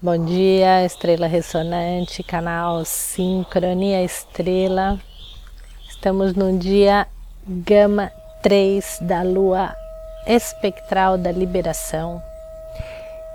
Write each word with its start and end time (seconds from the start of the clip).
Bom 0.00 0.24
dia, 0.24 0.84
Estrela 0.84 1.26
Ressonante, 1.26 2.22
canal 2.22 2.84
Sincronia 2.84 4.00
Estrela. 4.00 4.96
Estamos 5.90 6.34
no 6.34 6.56
dia 6.56 7.08
Gama 7.44 8.12
3 8.40 9.00
da 9.00 9.22
Lua 9.22 9.74
Espectral 10.24 11.18
da 11.18 11.32
Liberação. 11.32 12.22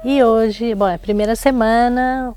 E 0.05 0.23
hoje, 0.23 0.73
bom, 0.73 0.87
é 0.87 0.95
a 0.95 0.99
primeira 0.99 1.35
semana, 1.35 2.33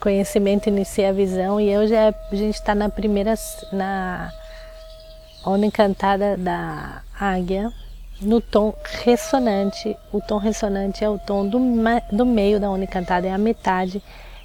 conhecimento 0.00 0.66
inicia 0.66 1.10
a 1.10 1.12
visão 1.12 1.60
e 1.60 1.76
hoje 1.76 1.94
é, 1.94 2.08
a 2.08 2.34
gente 2.34 2.54
está 2.54 2.74
na 2.74 2.88
primeira, 2.88 3.34
na 3.70 4.32
onda 5.44 5.66
encantada 5.66 6.38
da 6.38 7.02
águia 7.20 7.70
no 8.20 8.40
tom 8.40 8.74
ressonante. 8.84 9.96
O 10.12 10.20
tom 10.20 10.38
ressonante 10.38 11.04
é 11.04 11.08
o 11.08 11.18
tom 11.18 11.46
do, 11.46 11.58
do 12.12 12.26
meio 12.26 12.60
da 12.60 12.70
onda 12.70 12.84
encantada, 12.84 13.26
é 13.26 13.32
a 13.32 13.38
metade. 13.38 14.02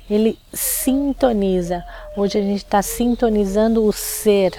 Ele 0.09 0.38
sintoniza. 0.53 1.83
Hoje 2.16 2.39
a 2.39 2.41
gente 2.41 2.63
está 2.63 2.81
sintonizando 2.81 3.83
o 3.83 3.91
ser, 3.91 4.53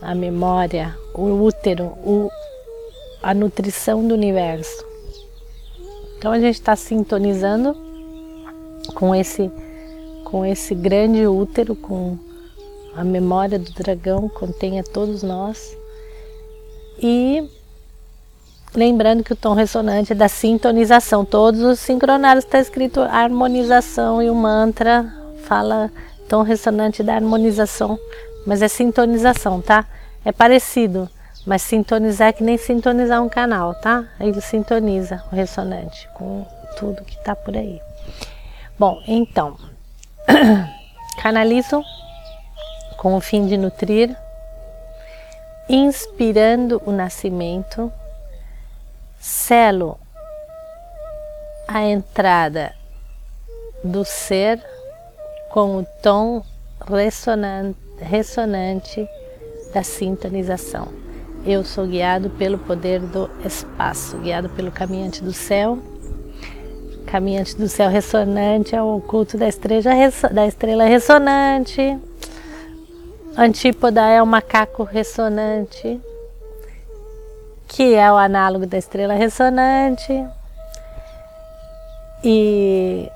a 0.00 0.14
memória, 0.14 0.96
o 1.14 1.42
útero, 1.42 1.86
o, 2.04 2.30
a 3.22 3.34
nutrição 3.34 4.06
do 4.06 4.14
universo. 4.14 4.86
Então 6.16 6.32
a 6.32 6.40
gente 6.40 6.54
está 6.54 6.74
sintonizando 6.74 7.76
com 8.94 9.14
esse, 9.14 9.50
com 10.24 10.44
esse 10.44 10.74
grande 10.74 11.26
útero, 11.26 11.76
com 11.76 12.16
a 12.94 13.04
memória 13.04 13.58
do 13.58 13.72
dragão, 13.72 14.28
contém 14.28 14.80
a 14.80 14.82
todos 14.82 15.22
nós. 15.22 15.76
E 17.00 17.48
Lembrando 18.74 19.24
que 19.24 19.32
o 19.32 19.36
tom 19.36 19.54
ressonante 19.54 20.12
é 20.12 20.14
da 20.14 20.28
sintonização. 20.28 21.24
Todos 21.24 21.60
os 21.62 21.80
sincronados 21.80 22.44
está 22.44 22.60
escrito 22.60 23.00
harmonização 23.00 24.22
e 24.22 24.28
o 24.28 24.34
mantra 24.34 25.12
fala 25.44 25.90
tom 26.28 26.42
ressonante 26.42 27.02
da 27.02 27.14
harmonização, 27.14 27.98
mas 28.46 28.60
é 28.60 28.68
sintonização, 28.68 29.62
tá? 29.62 29.86
É 30.24 30.30
parecido, 30.30 31.08
mas 31.46 31.62
sintonizar 31.62 32.28
é 32.28 32.32
que 32.32 32.44
nem 32.44 32.58
sintonizar 32.58 33.22
um 33.22 33.28
canal, 33.28 33.74
tá? 33.74 34.04
Ele 34.20 34.40
sintoniza 34.40 35.24
o 35.32 35.34
ressonante 35.34 36.08
com 36.12 36.46
tudo 36.76 37.02
que 37.04 37.16
está 37.16 37.34
por 37.34 37.56
aí. 37.56 37.80
Bom, 38.78 39.02
então, 39.08 39.56
canalizo 41.22 41.82
com 42.98 43.14
o 43.14 43.20
fim 43.20 43.46
de 43.46 43.56
nutrir, 43.56 44.14
inspirando 45.68 46.82
o 46.84 46.92
nascimento 46.92 47.90
selo 49.18 49.98
a 51.66 51.82
entrada 51.84 52.74
do 53.82 54.04
ser 54.04 54.62
com 55.50 55.78
o 55.78 55.86
tom 56.02 56.42
ressonante, 58.00 59.08
da 59.74 59.82
sintonização. 59.82 60.88
Eu 61.44 61.64
sou 61.64 61.86
guiado 61.86 62.30
pelo 62.30 62.58
poder 62.58 63.00
do 63.00 63.28
espaço, 63.44 64.16
guiado 64.18 64.48
pelo 64.50 64.70
caminhante 64.70 65.22
do 65.22 65.32
céu. 65.32 65.78
Caminhante 67.06 67.56
do 67.56 67.68
céu 67.68 67.90
ressonante 67.90 68.74
é 68.74 68.82
o 68.82 69.00
culto 69.00 69.36
da 69.36 69.48
estrela, 69.48 69.90
da 70.32 70.46
estrela 70.46 70.84
ressonante. 70.84 71.98
Antípoda 73.36 74.06
é 74.06 74.22
o 74.22 74.26
macaco 74.26 74.82
ressonante 74.84 76.00
que 77.68 77.94
é 77.94 78.10
o 78.10 78.16
análogo 78.16 78.66
da 78.66 78.78
estrela 78.78 79.14
ressonante. 79.14 80.26
E 82.24 83.08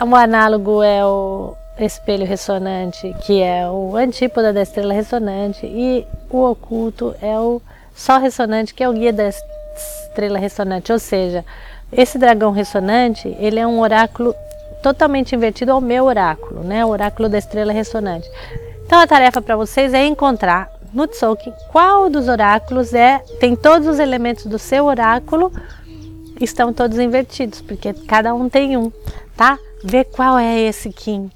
o 0.00 0.14
análogo 0.14 0.82
é 0.82 1.04
o 1.04 1.56
espelho 1.78 2.26
ressonante, 2.26 3.14
que 3.22 3.42
é 3.42 3.68
o 3.68 3.96
antípoda 3.96 4.52
da 4.52 4.62
estrela 4.62 4.94
ressonante, 4.94 5.66
e 5.66 6.06
o 6.30 6.50
oculto 6.50 7.14
é 7.20 7.38
o 7.38 7.60
sol 7.94 8.20
ressonante, 8.20 8.74
que 8.74 8.84
é 8.84 8.88
o 8.88 8.92
guia 8.92 9.12
da 9.12 9.28
estrela 9.28 10.38
ressonante. 10.38 10.92
Ou 10.92 10.98
seja, 10.98 11.44
esse 11.90 12.18
dragão 12.18 12.52
ressonante, 12.52 13.34
ele 13.40 13.58
é 13.58 13.66
um 13.66 13.80
oráculo 13.80 14.34
totalmente 14.82 15.34
invertido 15.34 15.72
ao 15.72 15.80
meu 15.80 16.04
oráculo, 16.04 16.62
né? 16.62 16.84
O 16.84 16.90
oráculo 16.90 17.28
da 17.28 17.38
estrela 17.38 17.72
ressonante. 17.72 18.28
Então 18.86 19.00
a 19.00 19.06
tarefa 19.06 19.40
para 19.40 19.56
vocês 19.56 19.94
é 19.94 20.04
encontrar 20.04 20.70
no 20.94 21.06
Tzolk'in 21.06 21.52
qual 21.70 22.08
dos 22.08 22.28
oráculos 22.28 22.94
é, 22.94 23.18
tem 23.40 23.56
todos 23.56 23.86
os 23.88 23.98
elementos 23.98 24.46
do 24.46 24.58
seu 24.58 24.86
oráculo, 24.86 25.52
estão 26.40 26.72
todos 26.72 26.98
invertidos, 26.98 27.60
porque 27.60 27.92
cada 27.92 28.32
um 28.34 28.48
tem 28.48 28.76
um, 28.76 28.90
tá? 29.36 29.58
Vê 29.82 30.04
qual 30.04 30.38
é 30.38 30.60
esse 30.60 30.90
Kim, 30.90 31.30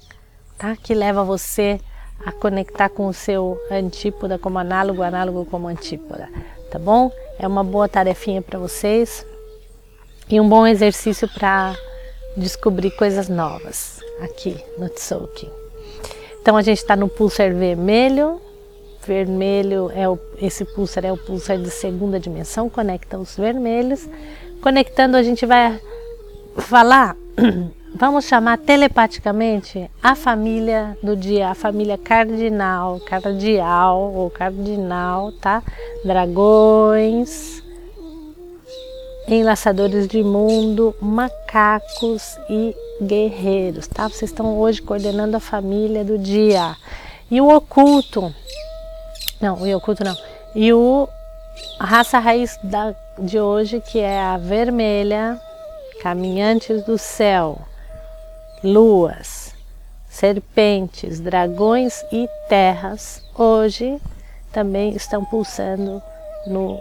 tá? 0.57 0.75
Que 0.75 0.93
leva 0.95 1.23
você 1.23 1.79
a 2.25 2.31
conectar 2.31 2.89
com 2.89 3.07
o 3.07 3.13
seu 3.13 3.59
antípoda 3.69 4.37
como 4.37 4.57
análogo, 4.57 5.03
análogo 5.03 5.45
como 5.45 5.67
antípoda, 5.67 6.29
tá 6.71 6.79
bom? 6.79 7.11
É 7.37 7.47
uma 7.47 7.63
boa 7.63 7.87
tarefinha 7.87 8.41
para 8.41 8.57
vocês 8.57 9.25
e 10.29 10.39
um 10.39 10.47
bom 10.47 10.65
exercício 10.65 11.27
para 11.27 11.75
descobrir 12.35 12.91
coisas 12.91 13.29
novas 13.29 13.99
aqui 14.21 14.57
no 14.77 14.89
Tzolk'in. 14.89 15.49
Então 16.41 16.57
a 16.57 16.61
gente 16.61 16.77
está 16.77 16.95
no 16.95 17.07
pulsar 17.07 17.53
vermelho, 17.53 18.41
vermelho 19.05 19.91
é 19.93 20.07
o, 20.07 20.19
esse 20.41 20.65
pulsar 20.65 21.05
é 21.05 21.11
o 21.11 21.17
pulsar 21.17 21.57
de 21.57 21.69
segunda 21.69 22.19
dimensão, 22.19 22.69
conecta 22.69 23.17
os 23.17 23.35
vermelhos. 23.35 24.07
Conectando, 24.61 25.15
a 25.15 25.23
gente 25.23 25.45
vai 25.45 25.79
falar, 26.57 27.15
vamos 27.95 28.25
chamar 28.25 28.57
telepaticamente 28.57 29.89
a 30.01 30.15
família 30.15 30.97
do 31.01 31.15
dia, 31.15 31.49
a 31.49 31.55
família 31.55 31.97
cardinal, 31.97 32.99
cardial 32.99 34.13
ou 34.13 34.29
cardinal, 34.29 35.31
tá? 35.33 35.63
Dragões, 36.03 37.63
enlaçadores 39.27 40.07
de 40.07 40.23
mundo, 40.23 40.95
macacos 41.01 42.37
e 42.49 42.75
guerreiros, 43.01 43.87
tá? 43.87 44.07
Vocês 44.07 44.31
estão 44.31 44.57
hoje 44.57 44.81
coordenando 44.81 45.37
a 45.37 45.39
família 45.39 46.03
do 46.03 46.17
dia. 46.17 46.75
E 47.29 47.39
o 47.39 47.47
oculto, 47.47 48.33
não, 49.41 49.55
o 49.55 49.75
oculto 49.75 50.03
não. 50.03 50.15
E 50.55 50.73
o 50.73 51.07
a 51.79 51.85
raça 51.85 52.19
raiz 52.19 52.57
da, 52.63 52.93
de 53.17 53.39
hoje, 53.39 53.81
que 53.81 53.99
é 53.99 54.19
a 54.21 54.37
vermelha, 54.37 55.39
caminhantes 56.01 56.83
do 56.83 56.97
céu, 56.97 57.59
luas, 58.63 59.53
serpentes, 60.09 61.19
dragões 61.19 62.03
e 62.11 62.27
terras, 62.47 63.23
hoje 63.35 63.99
também 64.51 64.95
estão 64.95 65.23
pulsando 65.23 66.01
no 66.47 66.79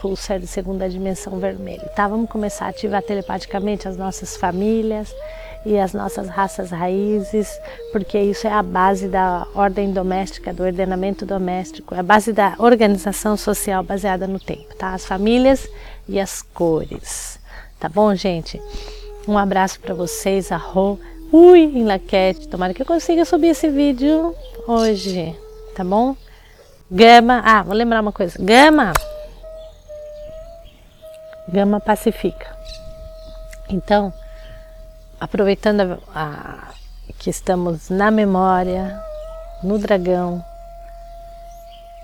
pulsar 0.00 0.38
de 0.38 0.46
segunda 0.46 0.88
dimensão 0.88 1.38
vermelho. 1.38 1.88
Tá? 1.94 2.08
Vamos 2.08 2.30
começar 2.30 2.66
a 2.66 2.68
ativar 2.68 3.02
telepaticamente 3.02 3.86
as 3.86 3.96
nossas 3.96 4.36
famílias, 4.36 5.14
e 5.64 5.78
as 5.78 5.92
nossas 5.92 6.28
raças 6.28 6.70
raízes, 6.70 7.60
porque 7.92 8.18
isso 8.18 8.46
é 8.46 8.52
a 8.52 8.62
base 8.62 9.08
da 9.08 9.46
ordem 9.54 9.92
doméstica, 9.92 10.52
do 10.52 10.62
ordenamento 10.62 11.26
doméstico, 11.26 11.94
é 11.94 11.98
a 11.98 12.02
base 12.02 12.32
da 12.32 12.54
organização 12.58 13.36
social 13.36 13.82
baseada 13.82 14.26
no 14.26 14.38
tempo, 14.38 14.74
tá? 14.76 14.94
As 14.94 15.04
famílias 15.04 15.68
e 16.08 16.18
as 16.18 16.42
cores. 16.42 17.38
Tá 17.78 17.88
bom, 17.88 18.14
gente? 18.14 18.60
Um 19.28 19.36
abraço 19.36 19.80
para 19.80 19.94
vocês, 19.94 20.50
arro. 20.50 20.98
Ui, 21.32 21.60
em 21.60 21.84
laquete. 21.84 22.48
Tomara 22.48 22.74
que 22.74 22.82
eu 22.82 22.86
consiga 22.86 23.24
subir 23.24 23.48
esse 23.48 23.68
vídeo 23.68 24.34
hoje, 24.66 25.36
tá 25.74 25.84
bom? 25.84 26.16
Gama. 26.90 27.40
Ah, 27.44 27.62
vou 27.62 27.74
lembrar 27.74 28.00
uma 28.00 28.12
coisa. 28.12 28.36
Gama. 28.42 28.92
Gama 31.48 31.80
pacifica. 31.80 32.56
Então, 33.68 34.12
aproveitando 35.20 36.00
a, 36.14 36.68
a, 36.68 36.74
que 37.18 37.30
estamos 37.30 37.90
na 37.90 38.10
memória, 38.10 39.00
no 39.62 39.78
dragão 39.78 40.44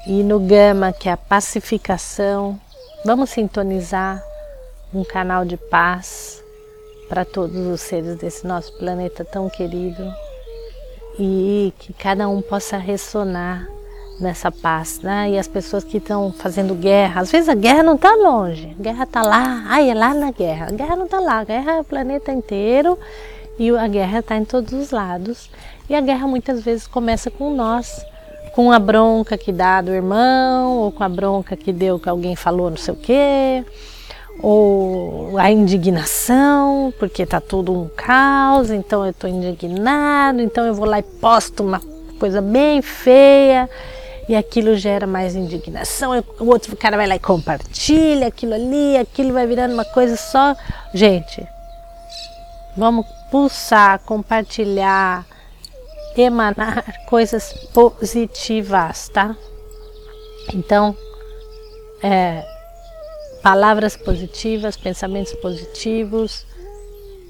e 0.06 0.22
no 0.22 0.38
gama, 0.38 0.92
que 0.92 1.08
é 1.08 1.12
a 1.12 1.16
pacificação, 1.16 2.60
vamos 3.04 3.30
sintonizar 3.30 4.22
um 4.94 5.02
canal 5.02 5.44
de 5.44 5.56
paz 5.56 6.42
para 7.08 7.24
todos 7.24 7.66
os 7.66 7.80
seres 7.80 8.16
desse 8.16 8.46
nosso 8.46 8.72
planeta 8.78 9.24
tão 9.24 9.48
querido 9.48 10.12
e 11.18 11.72
que 11.78 11.92
cada 11.92 12.28
um 12.28 12.42
possa 12.42 12.76
ressonar 12.76 13.66
nessa 14.20 14.50
paz, 14.50 15.00
né? 15.00 15.30
E 15.30 15.38
as 15.38 15.46
pessoas 15.46 15.84
que 15.84 15.98
estão 15.98 16.32
fazendo 16.32 16.74
guerra, 16.74 17.20
às 17.20 17.30
vezes 17.30 17.48
a 17.48 17.54
guerra 17.54 17.82
não 17.82 17.94
está 17.94 18.14
longe, 18.14 18.74
a 18.78 18.82
guerra 18.82 19.04
está 19.04 19.22
lá, 19.22 19.64
ai, 19.66 19.90
é 19.90 19.94
lá 19.94 20.14
na 20.14 20.30
guerra, 20.30 20.68
a 20.68 20.72
guerra 20.72 20.96
não 20.96 21.04
está 21.04 21.20
lá, 21.20 21.38
a 21.38 21.44
guerra 21.44 21.72
é 21.72 21.80
o 21.80 21.84
planeta 21.84 22.32
inteiro 22.32 22.98
e 23.58 23.70
a 23.70 23.86
guerra 23.86 24.20
está 24.20 24.36
em 24.36 24.44
todos 24.44 24.72
os 24.72 24.90
lados. 24.90 25.50
E 25.88 25.94
a 25.94 26.00
guerra 26.00 26.26
muitas 26.26 26.62
vezes 26.62 26.86
começa 26.86 27.30
com 27.30 27.54
nós, 27.54 28.04
com 28.54 28.72
a 28.72 28.78
bronca 28.78 29.38
que 29.38 29.52
dá 29.52 29.80
do 29.80 29.92
irmão, 29.92 30.78
ou 30.78 30.92
com 30.92 31.04
a 31.04 31.08
bronca 31.08 31.56
que 31.56 31.72
deu 31.72 31.98
que 31.98 32.08
alguém 32.08 32.34
falou 32.34 32.70
não 32.70 32.76
sei 32.76 32.94
o 32.94 32.96
quê, 32.96 33.64
ou 34.42 35.38
a 35.38 35.50
indignação, 35.50 36.92
porque 36.98 37.24
tá 37.24 37.40
tudo 37.40 37.72
um 37.72 37.88
caos, 37.88 38.70
então 38.70 39.06
eu 39.06 39.12
tô 39.12 39.28
indignado, 39.28 40.40
então 40.40 40.64
eu 40.64 40.74
vou 40.74 40.86
lá 40.86 40.98
e 40.98 41.02
posto 41.02 41.62
uma 41.62 41.80
coisa 42.18 42.40
bem 42.40 42.82
feia 42.82 43.68
e 44.28 44.34
aquilo 44.34 44.76
gera 44.76 45.06
mais 45.06 45.36
indignação, 45.36 46.12
o 46.40 46.46
outro 46.46 46.76
cara 46.76 46.96
vai 46.96 47.06
lá 47.06 47.16
e 47.16 47.20
compartilha 47.20 48.26
aquilo 48.26 48.54
ali, 48.54 48.96
aquilo 48.96 49.32
vai 49.32 49.46
virando 49.46 49.74
uma 49.74 49.84
coisa 49.84 50.16
só. 50.16 50.56
Gente, 50.92 51.46
vamos 52.76 53.06
pulsar, 53.30 54.00
compartilhar, 54.00 55.24
emanar 56.16 56.84
coisas 57.06 57.52
positivas, 57.72 59.08
tá? 59.10 59.36
Então, 60.52 60.96
é, 62.02 62.44
palavras 63.42 63.96
positivas, 63.96 64.76
pensamentos 64.76 65.32
positivos, 65.34 66.44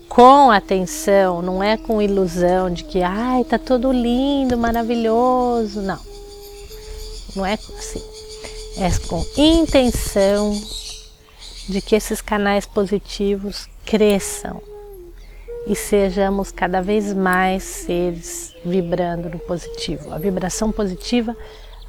com 0.09 0.51
atenção, 0.51 1.43
não 1.43 1.63
é 1.63 1.77
com 1.77 2.01
ilusão 2.01 2.71
de 2.71 2.85
que, 2.85 3.03
ai, 3.03 3.45
tá 3.45 3.59
tudo 3.59 3.93
lindo, 3.93 4.57
maravilhoso, 4.57 5.83
não. 5.83 6.16
Não 7.37 7.45
é 7.45 7.53
assim. 7.53 8.03
É 8.79 8.91
com 9.07 9.25
intenção 9.37 10.59
de 11.69 11.81
que 11.83 11.95
esses 11.95 12.21
canais 12.23 12.65
positivos 12.65 13.69
cresçam 13.85 14.61
e 15.67 15.75
sejamos 15.75 16.51
cada 16.51 16.81
vez 16.81 17.13
mais 17.13 17.63
seres 17.63 18.55
vibrando 18.65 19.29
no 19.29 19.39
positivo. 19.39 20.13
A 20.13 20.19
vibração 20.19 20.73
positiva 20.73 21.37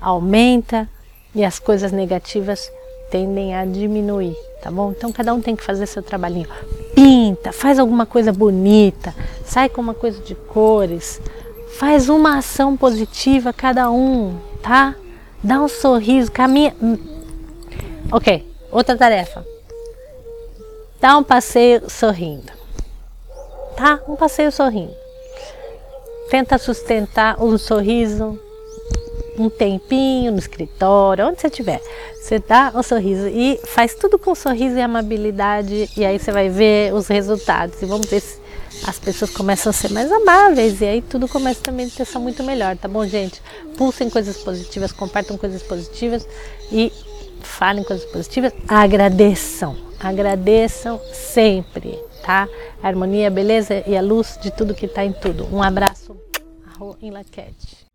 aumenta 0.01 0.89
e 1.33 1.45
as 1.45 1.59
coisas 1.59 1.91
negativas 1.91 2.69
tendem 3.09 3.55
a 3.55 3.63
diminuir, 3.63 4.35
tá 4.61 4.69
bom? 4.69 4.91
Então 4.91 5.11
cada 5.11 5.33
um 5.33 5.41
tem 5.41 5.55
que 5.55 5.63
fazer 5.63 5.85
seu 5.85 6.03
trabalhinho. 6.03 6.49
Pinta, 6.94 7.53
faz 7.53 7.79
alguma 7.79 8.05
coisa 8.05 8.33
bonita, 8.33 9.15
sai 9.45 9.69
com 9.69 9.79
uma 9.79 9.94
coisa 9.94 10.21
de 10.21 10.35
cores, 10.35 11.21
faz 11.77 12.09
uma 12.09 12.39
ação 12.39 12.75
positiva 12.75 13.53
cada 13.53 13.89
um, 13.91 14.38
tá? 14.61 14.95
Dá 15.43 15.61
um 15.61 15.67
sorriso, 15.67 16.31
caminha. 16.31 16.75
Hum. 16.81 16.97
Ok, 18.11 18.45
outra 18.71 18.97
tarefa. 18.97 19.45
Dá 20.99 21.17
um 21.17 21.23
passeio 21.23 21.89
sorrindo. 21.89 22.51
Tá? 23.75 24.01
Um 24.07 24.15
passeio 24.15 24.51
sorrindo. 24.51 24.95
Tenta 26.29 26.57
sustentar 26.57 27.41
um 27.41 27.57
sorriso 27.57 28.39
um 29.37 29.49
tempinho 29.49 30.31
no 30.31 30.39
escritório, 30.39 31.27
onde 31.27 31.39
você 31.39 31.47
estiver. 31.47 31.81
Você 32.15 32.39
dá 32.39 32.71
um 32.75 32.83
sorriso 32.83 33.27
e 33.27 33.59
faz 33.65 33.93
tudo 33.93 34.17
com 34.17 34.33
sorriso 34.33 34.75
e 34.75 34.81
amabilidade, 34.81 35.89
e 35.95 36.03
aí 36.03 36.17
você 36.19 36.31
vai 36.31 36.49
ver 36.49 36.93
os 36.93 37.07
resultados. 37.07 37.81
E 37.81 37.85
vamos 37.85 38.07
ver 38.07 38.19
se 38.19 38.39
as 38.85 39.00
pessoas 39.00 39.31
começam 39.31 39.69
a 39.69 39.74
ser 39.74 39.91
mais 39.91 40.12
amáveis, 40.12 40.81
e 40.81 40.85
aí 40.85 41.01
tudo 41.01 41.27
começa 41.27 41.62
também 41.62 41.85
a 42.00 42.06
ser 42.06 42.19
muito 42.19 42.44
melhor, 42.44 42.77
tá 42.77 42.88
bom, 42.88 43.06
gente? 43.06 43.41
Pulsem 43.77 44.09
coisas 44.09 44.38
positivas, 44.38 44.91
compartam 44.91 45.38
coisas 45.38 45.62
positivas 45.63 46.27
e 46.71 46.91
falem 47.41 47.83
coisas 47.83 48.06
positivas, 48.09 48.53
agradeçam, 48.68 49.77
agradeçam 50.00 51.00
sempre, 51.13 52.00
tá? 52.24 52.47
A 52.81 52.88
harmonia, 52.88 53.27
a 53.27 53.31
beleza 53.31 53.83
e 53.88 53.95
a 53.95 54.01
luz 54.01 54.38
de 54.41 54.51
tudo 54.51 54.75
que 54.75 54.85
está 54.85 55.03
em 55.03 55.13
tudo. 55.13 55.47
Um 55.51 55.63
abraço, 55.63 56.15
em 57.01 57.12
Laquete. 57.12 57.86